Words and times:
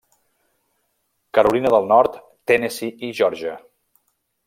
Carolina 1.37 1.73
del 1.77 1.87
Nord, 1.93 2.19
Tennessee 2.53 3.09
i 3.11 3.15
Geòrgia. 3.21 3.57